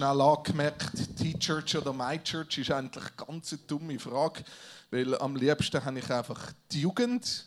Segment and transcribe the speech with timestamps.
[0.00, 4.42] schnell angemerkt, T-Church oder My Church ist eigentlich eine ganz dumme Frage,
[4.90, 7.44] weil am liebsten habe ich einfach die Jugend.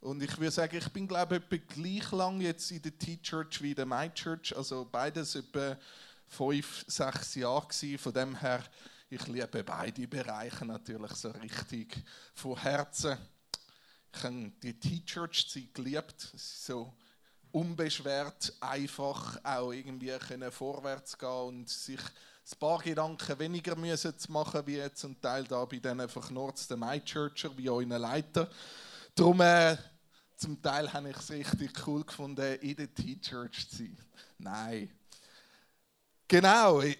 [0.00, 3.62] Und ich würde sagen, ich bin glaube ich etwa gleich lang jetzt in der T-Church
[3.62, 5.78] wie in der My Church, also beides etwa
[6.26, 7.96] fünf, sechs Jahre gewesen.
[7.96, 8.62] Von dem her,
[9.08, 13.16] ich liebe beide Bereiche natürlich so richtig von Herzen.
[14.14, 16.32] Ich habe die T-Church-Zeit geliebt.
[16.34, 16.92] Es ist so
[17.54, 24.32] unbeschwert, einfach auch irgendwie können vorwärts gehen und sich ein paar Gedanken weniger müssen zu
[24.32, 28.50] machen, wie zum Teil da bei diesen verknurzten My-Churcher, wie euren Leiter.
[29.14, 29.76] Darum, äh,
[30.36, 33.98] zum Teil habe ich es richtig cool gefunden, in der T-Church zu sein.
[34.38, 34.90] Nein.
[36.26, 36.96] Genau, äh,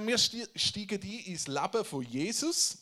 [0.00, 2.81] wir steigen ein ins Leben von Jesus.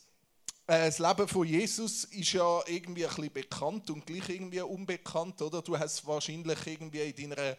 [0.71, 5.41] Äh, das Leben von Jesus ist ja irgendwie ein bisschen bekannt und gleich irgendwie unbekannt,
[5.41, 5.61] oder?
[5.61, 7.57] Du hast wahrscheinlich irgendwie in deiner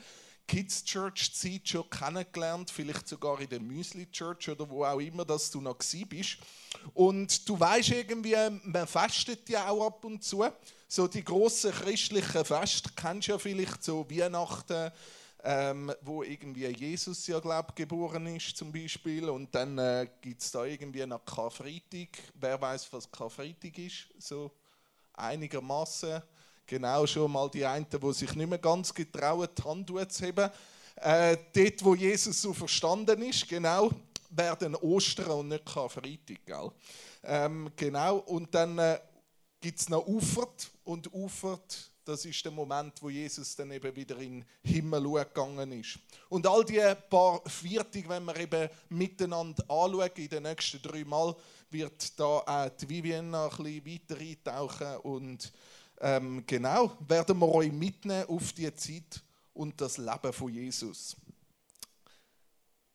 [0.48, 5.27] Kids Church Zeit schon kennengelernt, vielleicht sogar in der Müsli Church oder wo auch immer,
[5.27, 6.39] dass du noch gsi bist.
[6.95, 10.47] Und du weißt irgendwie, man fastet ja auch ab und zu.
[10.89, 14.91] So die großen christlichen Feste kennst du ja vielleicht so Weihnachten,
[15.45, 20.53] ähm, wo irgendwie Jesus ja glaub geboren ist zum Beispiel und dann äh, gibt es
[20.53, 22.09] da irgendwie noch Karfreitag.
[22.35, 24.09] Wer weiß, was Karfreitag ist?
[24.19, 24.53] So
[25.15, 26.23] einigermaßen.
[26.65, 30.48] Genau schon mal die einen, die sich nicht mehr ganz getrauen, die Hand zu heben.
[30.97, 33.91] Äh, dort, wo Jesus so verstanden ist, genau,
[34.31, 36.47] werden Ostern und nicht Karfreitag.
[36.47, 36.70] Gell?
[37.25, 39.01] Ähm, genau, und dann äh,
[39.61, 44.19] gibt es noch Ufert und Ufert das ist der Moment, wo Jesus dann eben wieder
[44.19, 45.98] in den Himmel gegangen ist.
[46.28, 51.34] Und all die paar Viertig, wenn wir eben miteinander anschauen, in den nächsten drei Mal,
[51.70, 54.97] wird da auch die Vivienne noch ein bisschen weiter eintauchen.
[54.98, 55.53] Und
[56.00, 59.23] ähm, genau, werden wir euch mitnehmen auf die Zeit
[59.55, 61.17] und das Leben von Jesus.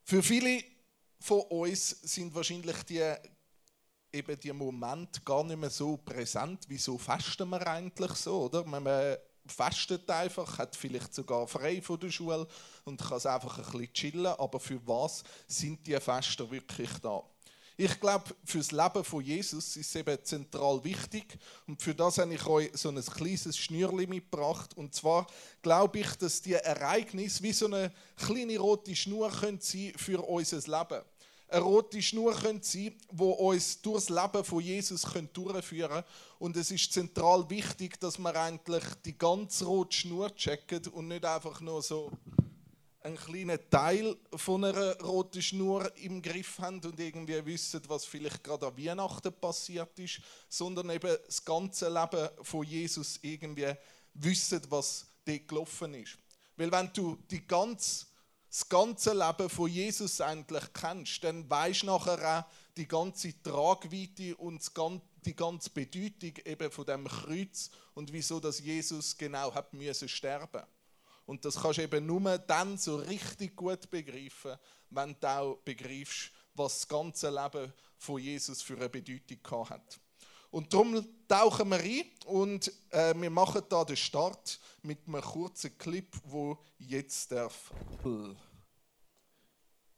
[0.03, 0.63] Für viele
[1.19, 3.13] von uns sind wahrscheinlich die
[4.11, 6.65] eben die Moment gar nicht mehr so präsent.
[6.67, 8.63] Wieso fasten wir eigentlich so, oder?
[8.63, 12.47] Man fastet einfach, hat vielleicht sogar frei von der Schule
[12.83, 14.33] und kann es einfach ein bisschen chillen.
[14.37, 17.23] Aber für was sind die Fasten wirklich da?
[17.79, 21.37] Ich glaube, für das Leben von Jesus ist es eben zentral wichtig.
[21.67, 24.75] Und für das habe ich euch so ein kleines Schnürli mitgebracht.
[24.75, 25.27] Und zwar
[25.61, 30.57] glaube ich, dass die Ereignisse wie so eine kleine rote Schnur können sein für unser
[30.57, 31.03] Leben
[31.49, 35.01] eine rote Schnur können sein die uns durchs Leben von Jesus
[35.33, 36.03] durchführen können.
[36.39, 41.23] Und es ist zentral wichtig, dass wir eigentlich die ganze rote Schnur checken und nicht
[41.23, 42.11] einfach nur so
[43.01, 48.43] einen kleinen Teil von einer roten Schnur im Griff haben und irgendwie wissen, was vielleicht
[48.43, 50.19] gerade an Weihnachten passiert ist,
[50.49, 53.73] sondern eben das ganze Leben von Jesus irgendwie
[54.13, 56.17] wissen, was dort gelaufen ist.
[56.57, 58.07] Weil wenn du die ganze
[58.49, 64.35] das ganze Leben von Jesus eigentlich kennst, dann weißt du nachher auch die ganze Tragweite
[64.37, 64.61] und
[65.25, 70.63] die ganze Bedeutung eben von dem Kreuz und wieso dass Jesus genau hat müssen sterben.
[71.25, 74.55] Und das kannst du eben nur dann so richtig gut begreifen,
[74.89, 79.99] wenn du auch begreifst, was das ganze Leben von Jesus für eine Bedeutung hat.
[80.57, 85.77] Und darum tauchen wir ein und äh, wir machen da den Start mit einem kurzen
[85.77, 87.71] Clip, wo jetzt darf.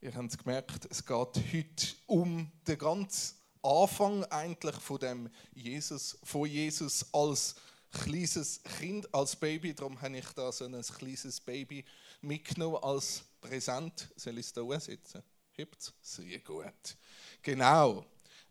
[0.02, 6.46] Ihr habt gemerkt, es geht heute um den ganzen Anfang eigentlich von dem Jesus, von
[6.46, 7.56] Jesus als
[7.90, 9.74] kleines Kind, als Baby.
[9.74, 11.86] Darum habe ich da so ein kleines Baby
[12.20, 14.10] mitgenommen als Präsent.
[14.18, 15.24] Soll ich es da setzen?
[15.54, 16.98] Hebt Sehr gut.
[17.42, 18.04] Genau.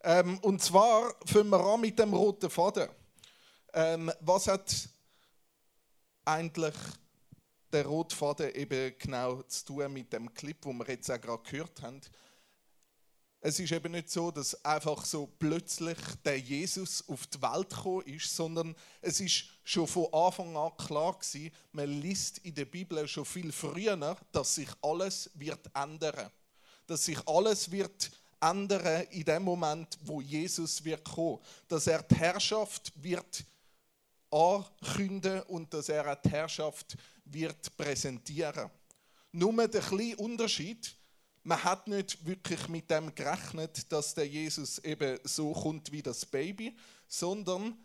[0.03, 2.89] Ähm, und zwar fangen wir an mit dem roten Faden.
[3.73, 4.89] Ähm, was hat
[6.25, 6.75] eigentlich
[7.73, 11.83] der Rotfaden eben genau zu tun mit dem Clip, wo wir jetzt auch gerade gehört
[11.83, 12.01] haben.
[13.41, 18.03] Es ist eben nicht so, dass einfach so plötzlich der Jesus auf die Welt gekommen
[18.07, 23.07] ist, sondern es ist schon von Anfang an klar gewesen, man liest in der Bibel
[23.07, 26.31] schon viel früher, dass sich alles wird ändern.
[26.87, 28.11] Dass sich alles wird
[28.41, 31.39] ändern in dem Moment, wo Jesus wird kommen.
[31.69, 33.45] Dass er die Herrschaft wird
[34.31, 38.71] ankündigen und dass er die Herrschaft wird präsentieren.
[39.33, 40.95] Nur der kleine Unterschied,
[41.43, 46.27] man hat nicht wirklich mit dem gerechnet, dass der Jesus eben so kommt wie das
[46.27, 46.77] Baby,
[47.07, 47.77] sondern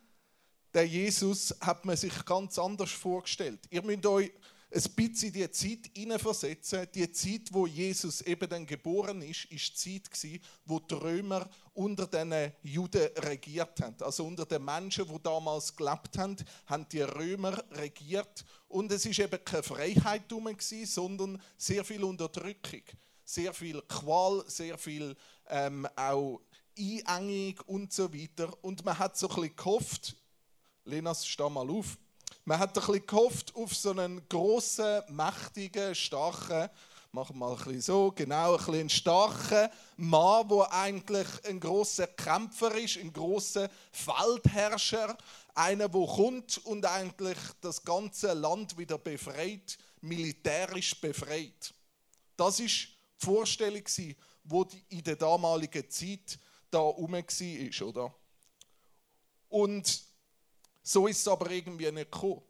[0.73, 3.59] der Jesus hat man sich ganz anders vorgestellt.
[3.69, 4.31] Ihr müsst euch
[4.73, 6.87] ein bisschen die Zeit hineinversetzen.
[6.93, 12.07] Die Zeit, wo Jesus eben dann geboren ist, ist die Zeit, wo die Römer unter
[12.07, 13.95] den Juden regiert haben.
[14.01, 18.43] Also unter den Menschen, die damals gelebt haben, haben die Römer regiert.
[18.67, 20.49] Und es ist eben keine Freiheit herum,
[20.85, 22.81] sondern sehr viel Unterdrückung.
[23.25, 25.15] sehr viel Qual, sehr viel
[25.49, 26.41] ähm, auch
[27.05, 28.51] Einengung und so weiter.
[28.63, 30.15] Und man hat so ein bisschen gehofft,
[30.85, 31.97] Lenas, steh mal auf,
[32.45, 36.69] man hat ein bisschen gehofft auf so einen grossen, mächtigen, starken,
[37.11, 41.59] machen wir mal ein bisschen so, genau, ein bisschen einen starken Mann, der eigentlich ein
[41.59, 45.17] großer Kämpfer ist, ein großer Feldherrscher,
[45.53, 51.73] einer, der kommt und eigentlich das ganze Land wieder befreit, militärisch befreit.
[52.35, 52.87] Das ist
[53.21, 54.15] die Vorstellung, die
[54.89, 56.39] in der damaligen Zeit
[56.71, 58.13] da rum war, oder?
[59.49, 60.12] Und
[60.83, 62.41] so ist es aber irgendwie nicht gekommen.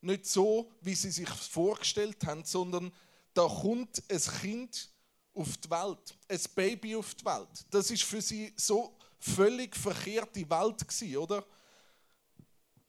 [0.00, 2.92] Nicht so, wie sie sich vorgestellt haben, sondern
[3.32, 4.90] da kommt ein Kind
[5.34, 7.66] auf die Welt, ein Baby auf die Welt.
[7.70, 11.44] Das ist für sie so völlig verkehrte Welt gewesen, oder?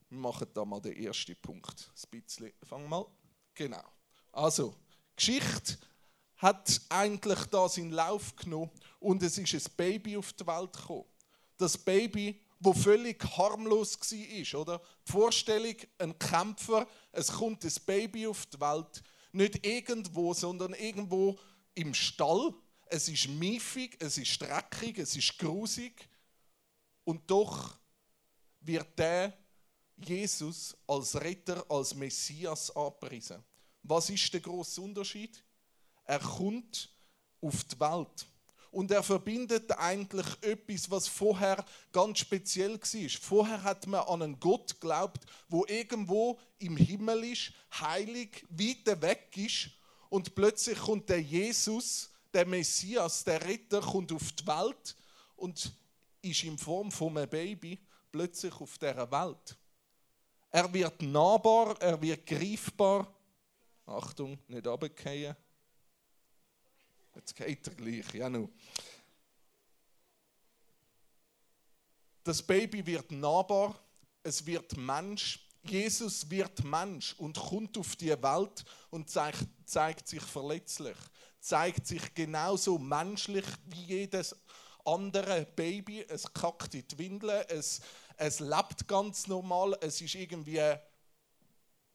[0.09, 1.92] Wir machen da mal den ersten Punkt.
[1.94, 2.54] Ein bisschen.
[2.63, 3.06] Fang mal.
[3.54, 3.83] Genau.
[4.31, 4.75] Also,
[5.15, 5.77] Geschichte
[6.38, 11.06] hat eigentlich da seinen Lauf genommen und es ist ein Baby auf die Welt gekommen.
[11.57, 14.81] Das Baby, wo völlig harmlos war, oder?
[15.07, 21.38] Die Vorstellung, ein Kämpfer, es kommt ein Baby auf die Welt, nicht irgendwo, sondern irgendwo
[21.75, 22.54] im Stall.
[22.88, 26.09] Es ist miefig, es ist dreckig, es ist grusig
[27.04, 27.77] und doch
[28.62, 29.38] wird der
[29.98, 33.44] Jesus als Retter, als Messias angepriesen.
[33.83, 35.44] Was ist der große Unterschied?
[36.06, 36.89] Er kommt
[37.42, 38.25] auf die Welt
[38.71, 43.09] und er verbindet eigentlich etwas, was vorher ganz speziell war.
[43.21, 49.29] Vorher hat man an einen Gott geglaubt, wo irgendwo im Himmel ist, heilig, weit weg
[49.35, 49.69] ist
[50.09, 54.95] und plötzlich kommt der Jesus, der Messias, der Retter, kommt auf die Welt
[55.35, 55.71] und
[56.21, 57.79] ist in Form von einem Baby
[58.11, 59.57] plötzlich auf dieser Welt.
[60.49, 63.13] Er wird nahbar, er wird greifbar.
[63.85, 65.35] Achtung, nicht runterfallen.
[67.17, 68.47] Jetzt geht er gleich, ja nu.
[72.23, 73.75] Das Baby wird nahbar,
[74.21, 75.39] es wird Mensch.
[75.63, 80.95] Jesus wird Mensch und kommt auf die Welt und zeigt, zeigt sich verletzlich,
[81.39, 84.35] zeigt sich genauso menschlich wie jedes
[84.85, 86.05] andere Baby.
[86.07, 87.81] Es kackt in die Windeln, es
[88.17, 90.61] es lebt ganz normal, es ist irgendwie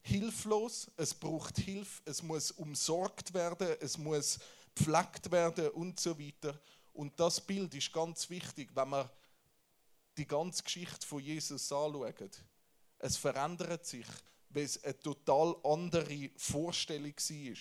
[0.02, 4.38] hilflos, es braucht Hilfe, es muss umsorgt werden, es muss
[4.74, 6.58] gepflegt werden und so weiter.
[6.92, 9.08] Und das Bild ist ganz wichtig, wenn man
[10.16, 12.42] die ganze Geschichte von Jesus anschaut.
[12.98, 14.06] Es verändert sich,
[14.50, 17.56] weil es eine total andere Vorstellung war.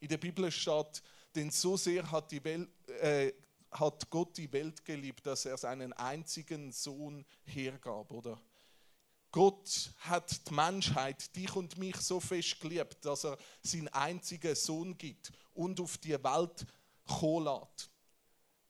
[0.00, 1.02] In der Bibel steht,
[1.34, 2.68] denn so sehr hat Welt,
[3.00, 3.32] äh,
[3.70, 8.40] hat Gott die Welt geliebt, dass er seinen einzigen Sohn hergab, oder?
[9.30, 14.96] Gott hat die Menschheit, dich und mich so fest geliebt, dass er seinen einzigen Sohn
[14.96, 16.66] gibt und auf die Welt
[17.04, 17.90] kommen lässt.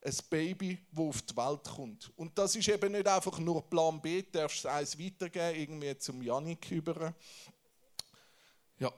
[0.01, 2.13] Ein Baby, das auf die Welt kommt.
[2.17, 6.23] Und das ist eben nicht einfach nur Plan B, du darfst eins weitergeben, irgendwie zum
[6.23, 7.15] Janik über.
[8.79, 8.93] Ja.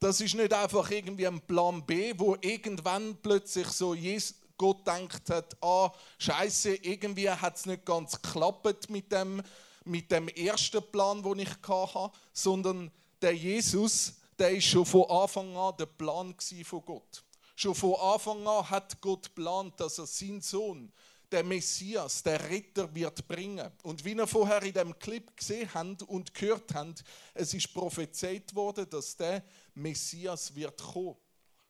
[0.00, 5.28] Das ist nicht einfach irgendwie ein Plan B, wo irgendwann plötzlich so Jesus, Gott denkt
[5.30, 9.42] hat, ah, Scheiße, irgendwie hat es nicht ganz geklappt mit dem,
[9.84, 15.56] mit dem ersten Plan, den ich hatte, sondern der Jesus, der ist schon von Anfang
[15.56, 16.34] an der Plan
[16.64, 17.24] von Gott.
[17.54, 20.92] Schon von Anfang an hat Gott geplant, dass er seinen Sohn,
[21.32, 23.70] der Messias, der Retter wird bringen.
[23.82, 27.02] Und wie ihr vorher in dem Clip gesehen habt und gehört habt,
[27.34, 29.42] es ist prophezeit worden, dass der
[29.74, 31.16] Messias wird kommen.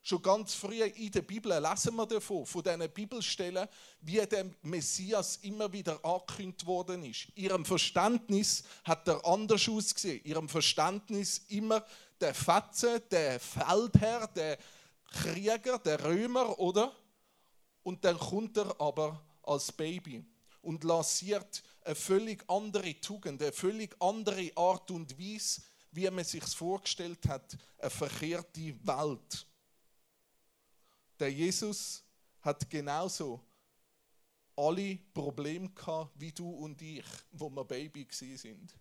[0.08, 3.68] Schon ganz früh in der Bibel lesen wir davon, von diesen Bibelstellen,
[4.02, 7.26] wie der Messias immer wieder angekündigt worden ist.
[7.34, 10.25] Ihrem Verständnis hat er anders ausgesehen.
[10.25, 11.84] Ihrem Verständnis immer
[12.20, 14.58] der Fetzen, der Feldherr, der
[15.10, 16.94] Krieger, der Römer, oder?
[17.82, 20.25] Und dann kommt er aber als Baby
[20.62, 26.44] und lanciert eine völlig andere Tugend, eine völlig andere Art und Weise, wie man sich
[26.44, 29.46] vorgestellt hat, eine verkehrte Welt.
[31.18, 32.04] Der Jesus
[32.40, 33.40] hat genauso
[34.54, 38.75] alle Probleme gehabt wie du und ich, wo wir Baby sind.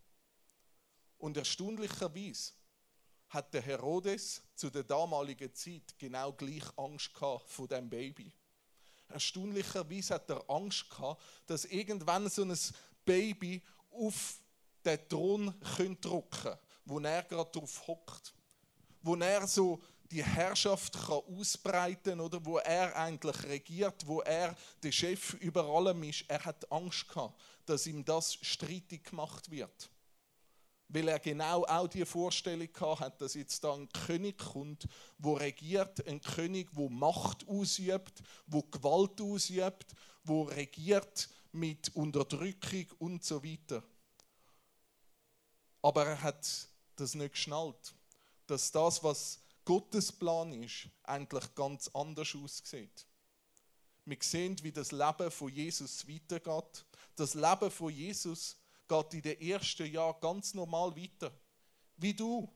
[1.17, 2.53] Und erstaunlicherweise
[3.29, 8.31] hat der Herodes zu der damaligen Zeit genau gleich Angst gehabt vor dem Baby.
[9.09, 12.57] Erstaunlicherweise hat er Angst gehabt, dass irgendwann so ein
[13.03, 13.61] Baby
[13.91, 14.39] auf
[14.83, 18.33] den Thron drücken könnte, wo er gerade drauf hockt.
[19.01, 24.91] Wo er so die Herrschaft kann ausbreiten oder wo er eigentlich regiert, wo er der
[24.91, 26.25] Chef über allem ist.
[26.27, 29.89] Er hat Angst gehabt, dass ihm das streitig gemacht wird.
[30.87, 36.05] weil er genau auch die Vorstellung hat, dass jetzt da ein König kommt, wo regiert,
[36.07, 43.83] ein König, wo Macht ausübt, wo Gewalt ausübt, wo regiert mit Unterdrückung und so weiter.
[45.81, 46.47] Aber er hat
[46.95, 47.93] das nicht geschnallt,
[48.47, 53.05] dass das, was Gottes Plan ist, eigentlich ganz anders aussieht.
[54.05, 56.85] Wir sehen, wie das Leben von Jesus weitergeht.
[57.15, 58.55] Das Leben von Jesus
[58.87, 61.31] geht in den ersten Jahren ganz normal weiter.
[61.97, 62.47] Wie du,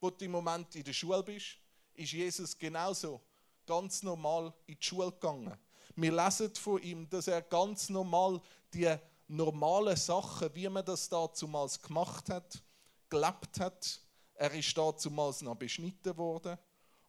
[0.00, 1.58] wo du im Moment in der Schule bist,
[1.94, 3.20] ist Jesus genauso
[3.66, 5.56] ganz normal in die Schule gegangen.
[5.94, 8.40] Wir lesen von ihm, dass er ganz normal
[8.72, 8.96] die
[9.28, 12.62] normalen Sachen, wie man das damals gemacht hat,
[13.08, 14.00] gelebt hat.
[14.42, 16.58] Er ist damals noch beschnitten worden.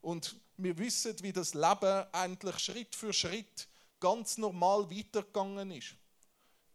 [0.01, 3.67] Und wir wissen, wie das Leben eigentlich Schritt für Schritt
[3.99, 5.95] ganz normal weitergegangen ist.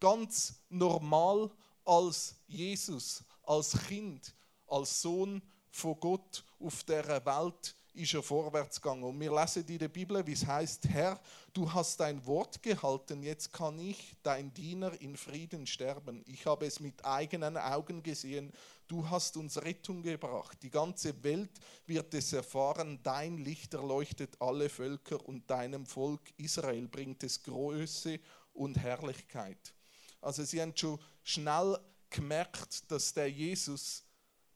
[0.00, 1.48] Ganz normal
[1.84, 4.34] als Jesus, als Kind,
[4.66, 9.02] als Sohn von Gott auf der Welt ist er vorwärts gegangen.
[9.02, 11.20] Und wir lesen in der Bibel, wie es heißt, Herr,
[11.52, 16.22] du hast dein Wort gehalten, jetzt kann ich, dein Diener, in Frieden sterben.
[16.26, 18.52] Ich habe es mit eigenen Augen gesehen,
[18.86, 20.58] du hast uns Rettung gebracht.
[20.62, 21.50] Die ganze Welt
[21.86, 28.20] wird es erfahren, dein Licht erleuchtet alle Völker und deinem Volk Israel bringt es Größe
[28.54, 29.74] und Herrlichkeit.
[30.20, 31.78] Also sie haben schon schnell
[32.10, 34.04] gemerkt, dass der Jesus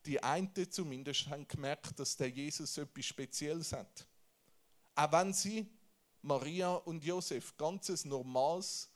[0.06, 4.06] die einen zumindest haben gemerkt, dass der Jesus etwas Spezielles hat.
[4.94, 5.66] Auch wenn sie,
[6.22, 8.90] Maria und Josef, ganzes normales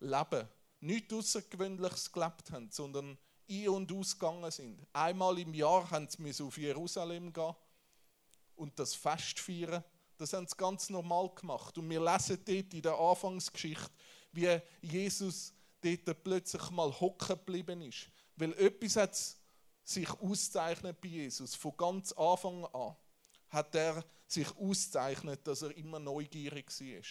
[0.00, 0.48] Leben,
[0.80, 4.86] nichts Außergewöhnliches gelebt haben, sondern ein- und ausgegangen sind.
[4.92, 7.54] Einmal im Jahr haben sie auf Jerusalem gehen
[8.56, 9.82] und das Fest feiern.
[10.16, 11.76] Das haben sie ganz normal gemacht.
[11.76, 13.90] Und wir lesen dort in der Anfangsgeschichte,
[14.32, 18.08] wie Jesus dort plötzlich mal hocken geblieben ist.
[18.36, 19.36] Weil etwas hat
[19.84, 21.54] sich auszeichnet bei Jesus.
[21.54, 22.96] Von ganz Anfang an
[23.50, 27.02] hat er sich auszeichnet, dass er immer neugierig war.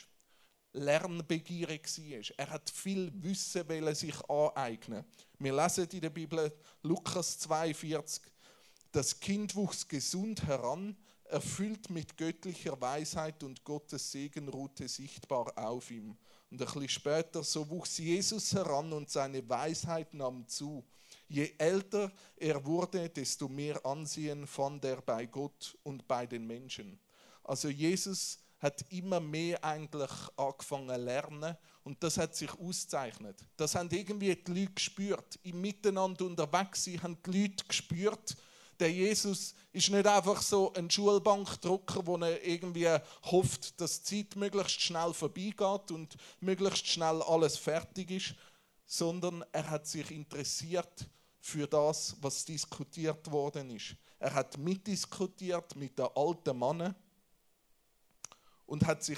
[0.74, 2.38] Lernbegierig war.
[2.38, 5.06] Er hat viel Wissen sich aneignen.
[5.39, 6.51] Wir lesen in der Bibel
[6.82, 8.24] Lukas 42.
[8.92, 15.89] Das Kind wuchs gesund heran, erfüllt mit göttlicher Weisheit und Gottes Segen ruhte sichtbar auf
[15.89, 16.18] ihm.
[16.51, 20.84] Und ein bisschen später, so wuchs Jesus heran und seine Weisheit nahm zu.
[21.27, 27.00] Je älter er wurde, desto mehr Ansehen fand er bei Gott und bei den Menschen.
[27.44, 33.38] Also Jesus hat immer mehr eigentlich angefangen lernen und das hat sich auszeichnet.
[33.58, 35.39] Das haben irgendwie die Leute gespürt.
[35.44, 38.38] Im Miteinander unterwegs sein haben die Leute gespürt,
[38.80, 42.89] der Jesus ist nicht einfach so ein Schulbankdrucker, wo er irgendwie
[43.24, 48.36] hofft, dass die Zeit möglichst schnell vorbeigeht und möglichst schnell alles fertig ist,
[48.94, 51.10] sondern er hat sich interessiert
[51.40, 53.96] für das, was diskutiert worden ist.
[54.20, 56.96] Er hat mitdiskutiert mit den alten Männern
[58.68, 59.18] und hat sich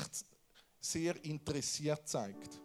[0.79, 2.61] sehr interessiert gezeigt.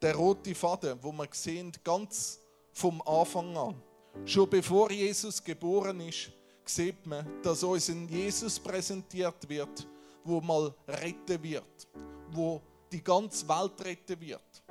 [0.00, 2.38] Der rote Faden, wo man sehen, ganz
[2.72, 3.82] vom Anfang an,
[4.24, 6.30] schon bevor Jesus geboren ist,
[6.64, 9.88] sieht man, dass uns ein Jesus präsentiert wird,
[10.22, 11.88] wo mal retten wird,
[12.30, 14.62] wo die ganze Welt retten wird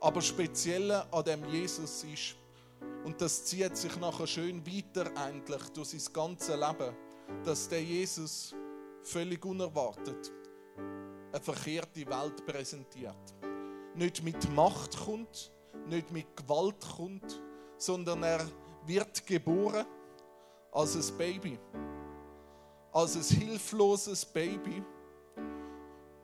[0.00, 2.36] aber speziell an dem Jesus ist.
[3.04, 6.94] Und das zieht sich nachher schön weiter eigentlich durch sein ganzes Leben,
[7.44, 8.54] dass der Jesus
[9.02, 10.32] völlig unerwartet
[11.32, 13.34] eine verkehrte Welt präsentiert.
[13.94, 15.50] Nicht mit Macht kommt,
[15.86, 17.40] nicht mit Gewalt kommt,
[17.76, 18.40] sondern er
[18.86, 19.86] wird geboren
[20.72, 21.58] als ein Baby,
[22.92, 24.82] als ein hilfloses Baby.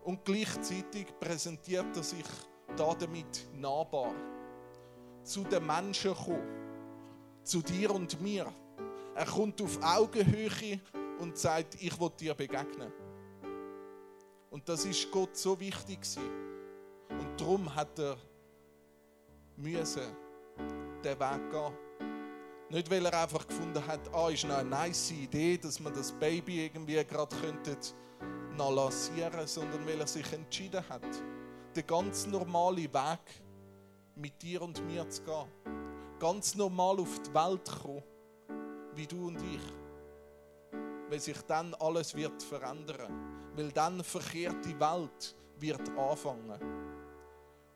[0.04, 2.24] Und gleichzeitig präsentiert er sich
[2.76, 4.14] damit nahbar
[5.22, 8.46] zu den Menschen kommen, zu dir und mir.
[9.14, 10.80] Er kommt auf Augenhöhe
[11.18, 12.92] und sagt, ich will dir begegnen.
[14.50, 16.00] Und das ist Gott so wichtig
[17.08, 18.16] Und darum hat er
[19.56, 20.02] müssen
[21.02, 21.72] den Weg gehen.
[22.70, 26.66] Nicht, weil er einfach gefunden hat, ah, ist eine nice Idee, dass man das Baby
[26.66, 27.76] irgendwie gerade könnte
[28.58, 31.02] lancieren, sondern weil er sich entschieden hat
[31.74, 33.42] den ganz normalen Weg
[34.14, 35.48] mit dir und mir zu gehen.
[36.18, 38.02] Ganz normal auf die Welt kommen,
[38.94, 40.80] wie du und ich.
[41.10, 43.50] Weil sich dann alles wird verändern.
[43.56, 46.60] Weil dann verkehrt die Welt wird anfangen.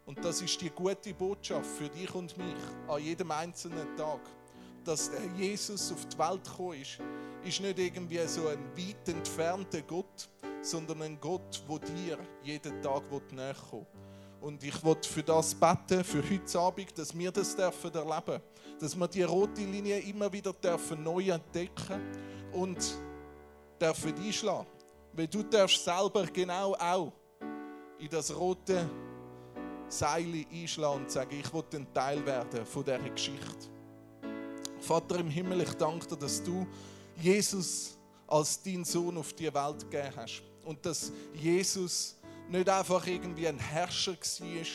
[0.06, 2.56] Und das ist die gute Botschaft für dich und mich
[2.87, 4.20] an jedem einzelnen Tag.
[4.85, 6.99] Dass der Jesus auf die Welt gekommen ist,
[7.44, 10.30] ist nicht irgendwie so ein weit entfernter Gott,
[10.62, 13.87] sondern ein Gott, wo dir jeden Tag näher kommt.
[14.41, 18.41] Und ich wollte für das beten, für heute Abend, dass wir das dürfen erleben
[18.79, 22.00] Dass wir die rote Linie immer wieder dürfen neu entdecken
[22.53, 22.79] und
[23.81, 24.67] dürfen einschlagen.
[25.12, 27.12] Weil du darfst selber genau auch
[27.99, 28.88] in das rote
[29.88, 33.69] Seil einschlagen und sagen, ich will ein Teil werden von dieser Geschichte.
[34.79, 36.65] Vater im Himmel, ich danke dir, dass du
[37.17, 37.98] Jesus
[38.28, 40.42] als dein Sohn auf die Welt gegeben hast.
[40.64, 42.16] Und dass Jesus
[42.49, 44.66] nicht einfach irgendwie ein Herrscher war,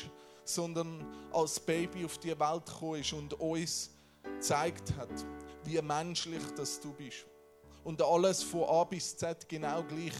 [0.43, 3.91] sondern als Baby auf die Welt gekommen ist und uns
[4.23, 5.25] gezeigt hat,
[5.63, 7.25] wie menschlich das du bist.
[7.83, 10.13] Und alles von A bis Z genau gleich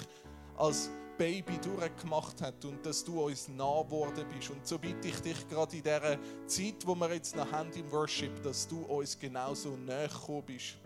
[0.58, 4.50] als Baby durchgemacht hat und dass du uns nah geworden bist.
[4.50, 7.92] Und so bitte ich dich gerade in dieser Zeit, wo wir jetzt noch haben im
[7.92, 10.78] Worship, dass du uns genauso näher gekommen bist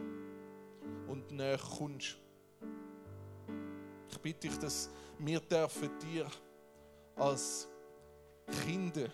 [1.07, 2.17] und näher kommst.
[4.17, 6.25] Ich bitte dich, dass wir dürfen dir
[7.15, 7.67] als
[8.65, 9.09] Kinder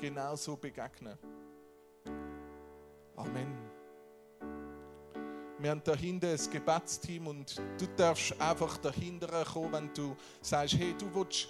[0.00, 1.16] genauso begegnen.
[3.14, 3.56] Amen.
[5.60, 10.92] Wir haben dahinter ein Gebetsteam und du darfst einfach dahinter kommen, wenn du sagst, hey,
[10.98, 11.48] du willst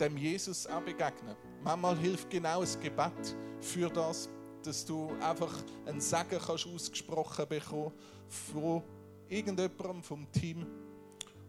[0.00, 1.36] dem Jesus auch begegnen.
[1.62, 4.28] Manchmal hilft genau ein Gebet für das,
[4.64, 5.54] dass du einfach
[5.86, 7.92] ein Segen kannst ausgesprochen bekommen
[8.26, 8.82] von
[9.28, 10.66] irgendjemandem vom Team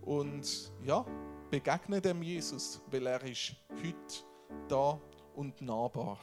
[0.01, 1.05] und ja,
[1.49, 4.25] begegne dem Jesus, weil er ist heute
[4.67, 4.99] da
[5.35, 6.19] und nahbar.